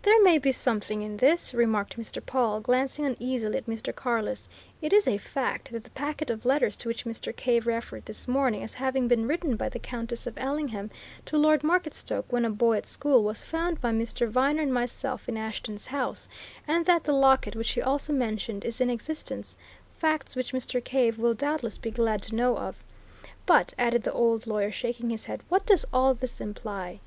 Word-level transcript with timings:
"There 0.00 0.22
may 0.22 0.38
be 0.38 0.52
something 0.52 1.02
in 1.02 1.18
this," 1.18 1.52
remarked 1.52 1.98
Mr. 1.98 2.24
Pawle, 2.24 2.60
glancing 2.60 3.04
uneasily 3.04 3.58
at 3.58 3.66
Mr. 3.66 3.94
Carless. 3.94 4.48
"It 4.80 4.90
is 4.90 5.06
a 5.06 5.18
fact 5.18 5.70
that 5.72 5.84
the 5.84 5.90
packet 5.90 6.30
of 6.30 6.46
letters 6.46 6.76
to 6.78 6.88
which 6.88 7.04
Mr. 7.04 7.36
Cave 7.36 7.66
referred 7.66 8.06
this 8.06 8.26
morning 8.26 8.62
as 8.62 8.72
having 8.72 9.06
been 9.06 9.26
written 9.28 9.54
by 9.56 9.68
the 9.68 9.78
Countess 9.78 10.26
of 10.26 10.38
Ellingham 10.38 10.90
to 11.26 11.36
Lord 11.36 11.62
Marketstoke 11.62 12.24
when 12.30 12.46
a 12.46 12.50
boy 12.50 12.78
at 12.78 12.86
school, 12.86 13.22
was 13.22 13.44
found 13.44 13.82
by 13.82 13.92
Mr. 13.92 14.26
Viner 14.30 14.62
and 14.62 14.72
myself 14.72 15.28
in 15.28 15.36
Ashton's 15.36 15.88
house, 15.88 16.26
and 16.66 16.86
that 16.86 17.04
the 17.04 17.12
locket 17.12 17.54
which 17.54 17.72
he 17.72 17.82
also 17.82 18.14
mentioned 18.14 18.64
is 18.64 18.80
in 18.80 18.88
existence 18.88 19.58
facts 19.98 20.34
which 20.34 20.52
Mr. 20.54 20.82
Cave 20.82 21.18
will 21.18 21.34
doubtless 21.34 21.76
be 21.76 21.90
glad 21.90 22.22
to 22.22 22.34
know 22.34 22.56
of. 22.56 22.82
But," 23.44 23.74
added 23.78 24.04
the 24.04 24.12
old 24.14 24.46
lawyer, 24.46 24.72
shaking 24.72 25.10
his 25.10 25.26
head, 25.26 25.42
"what 25.50 25.66
does 25.66 25.84
all 25.92 26.14
this 26.14 26.40
imply? 26.40 27.00